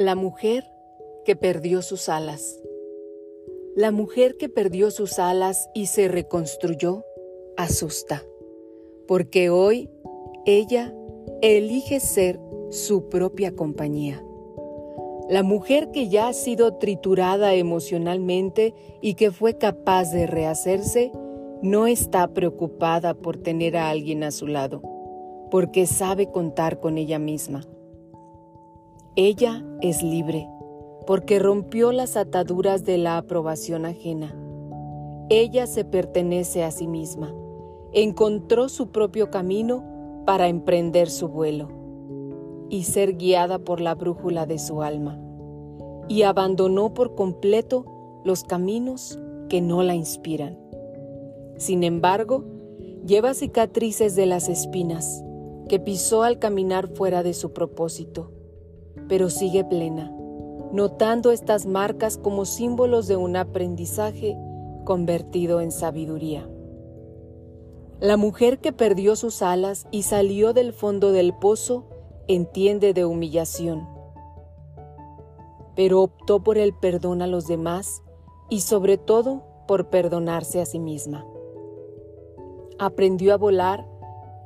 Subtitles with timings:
[0.00, 0.64] La mujer
[1.26, 2.58] que perdió sus alas.
[3.76, 7.04] La mujer que perdió sus alas y se reconstruyó
[7.58, 8.24] asusta,
[9.06, 9.90] porque hoy
[10.46, 10.94] ella
[11.42, 12.40] elige ser
[12.70, 14.24] su propia compañía.
[15.28, 18.72] La mujer que ya ha sido triturada emocionalmente
[19.02, 21.12] y que fue capaz de rehacerse,
[21.60, 24.80] no está preocupada por tener a alguien a su lado,
[25.50, 27.66] porque sabe contar con ella misma.
[29.16, 30.48] Ella es libre
[31.04, 34.36] porque rompió las ataduras de la aprobación ajena.
[35.28, 37.34] Ella se pertenece a sí misma.
[37.92, 41.70] Encontró su propio camino para emprender su vuelo
[42.68, 45.18] y ser guiada por la brújula de su alma.
[46.06, 50.56] Y abandonó por completo los caminos que no la inspiran.
[51.56, 52.44] Sin embargo,
[53.04, 55.24] lleva cicatrices de las espinas
[55.68, 58.30] que pisó al caminar fuera de su propósito
[59.10, 60.08] pero sigue plena,
[60.72, 64.38] notando estas marcas como símbolos de un aprendizaje
[64.84, 66.48] convertido en sabiduría.
[67.98, 71.86] La mujer que perdió sus alas y salió del fondo del pozo
[72.28, 73.88] entiende de humillación,
[75.74, 78.04] pero optó por el perdón a los demás
[78.48, 81.26] y sobre todo por perdonarse a sí misma.
[82.78, 83.84] Aprendió a volar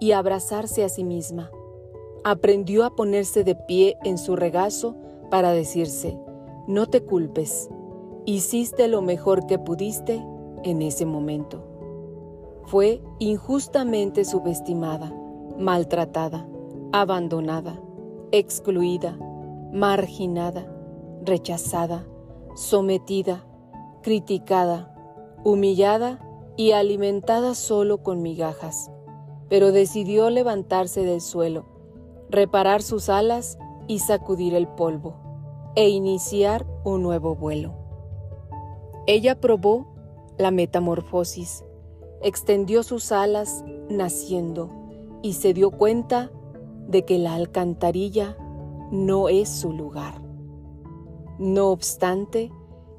[0.00, 1.50] y abrazarse a sí misma
[2.28, 4.96] aprendió a ponerse de pie en su regazo
[5.30, 6.18] para decirse,
[6.66, 7.70] no te culpes,
[8.24, 10.26] hiciste lo mejor que pudiste
[10.64, 11.64] en ese momento.
[12.64, 15.14] Fue injustamente subestimada,
[15.56, 16.48] maltratada,
[16.90, 17.80] abandonada,
[18.32, 19.16] excluida,
[19.72, 20.66] marginada,
[21.22, 22.08] rechazada,
[22.56, 23.46] sometida,
[24.02, 24.92] criticada,
[25.44, 26.18] humillada
[26.56, 28.90] y alimentada solo con migajas,
[29.48, 31.75] pero decidió levantarse del suelo
[32.30, 35.14] reparar sus alas y sacudir el polvo,
[35.74, 37.74] e iniciar un nuevo vuelo.
[39.06, 39.86] Ella probó
[40.38, 41.64] la metamorfosis,
[42.22, 44.70] extendió sus alas naciendo
[45.22, 46.30] y se dio cuenta
[46.88, 48.36] de que la alcantarilla
[48.90, 50.20] no es su lugar.
[51.38, 52.50] No obstante,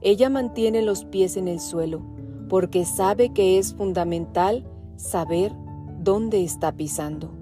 [0.02, 2.02] ella mantiene los pies en el suelo
[2.50, 4.66] porque sabe que es fundamental
[4.96, 5.54] saber
[6.00, 7.37] dónde está pisando.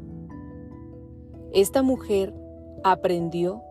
[1.55, 2.33] Esta mujer
[2.83, 3.63] aprendió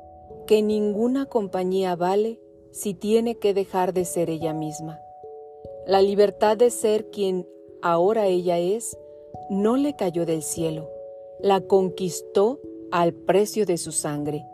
[0.47, 2.41] que ninguna compañía vale
[2.71, 4.99] si tiene que dejar de ser ella misma.
[5.87, 7.47] La libertad de ser quien
[7.83, 8.97] ahora ella es
[9.51, 10.89] no le cayó del cielo,
[11.41, 12.59] la conquistó
[12.91, 14.47] al precio de su sangre,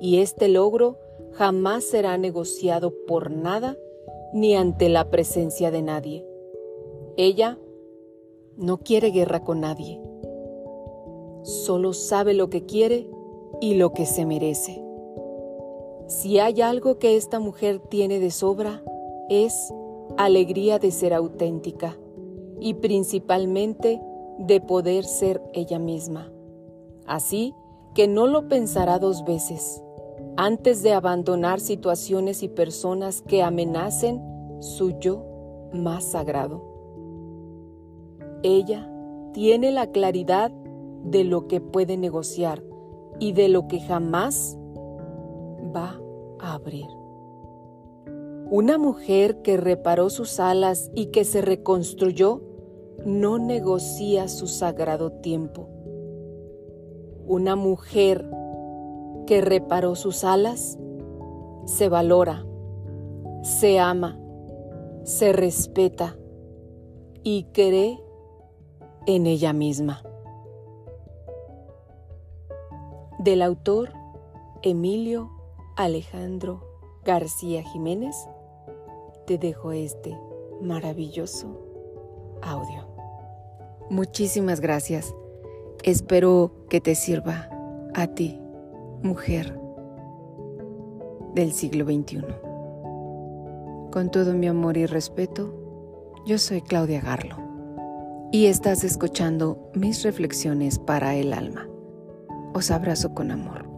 [0.00, 0.98] y este logro
[1.32, 3.76] jamás será negociado por nada
[4.32, 6.26] ni ante la presencia de nadie.
[7.18, 7.58] Ella
[8.56, 10.00] no quiere guerra con nadie
[11.42, 13.08] solo sabe lo que quiere
[13.60, 14.82] y lo que se merece.
[16.06, 18.82] Si hay algo que esta mujer tiene de sobra,
[19.28, 19.72] es
[20.16, 21.96] alegría de ser auténtica
[22.60, 24.00] y principalmente
[24.38, 26.30] de poder ser ella misma.
[27.06, 27.54] Así
[27.94, 29.82] que no lo pensará dos veces
[30.36, 34.22] antes de abandonar situaciones y personas que amenacen
[34.60, 35.24] su yo
[35.72, 36.62] más sagrado.
[38.42, 38.88] Ella
[39.32, 40.52] tiene la claridad
[41.04, 42.62] de lo que puede negociar
[43.18, 44.56] y de lo que jamás
[45.74, 46.00] va
[46.40, 46.86] a abrir.
[48.50, 52.42] Una mujer que reparó sus alas y que se reconstruyó
[53.06, 55.68] no negocia su sagrado tiempo.
[57.26, 58.28] Una mujer
[59.26, 60.78] que reparó sus alas
[61.64, 62.44] se valora,
[63.42, 64.18] se ama,
[65.04, 66.18] se respeta
[67.22, 67.98] y cree
[69.06, 70.02] en ella misma
[73.22, 73.92] del autor
[74.62, 75.30] Emilio
[75.76, 76.64] Alejandro
[77.04, 78.16] García Jiménez,
[79.26, 80.18] te dejo este
[80.60, 81.60] maravilloso
[82.42, 82.88] audio.
[83.90, 85.14] Muchísimas gracias.
[85.84, 87.48] Espero que te sirva
[87.94, 88.40] a ti,
[89.02, 89.56] mujer
[91.34, 92.24] del siglo XXI.
[93.92, 95.54] Con todo mi amor y respeto,
[96.26, 97.36] yo soy Claudia Garlo
[98.32, 101.68] y estás escuchando mis reflexiones para el alma.
[102.54, 103.71] Os abrazo con amor.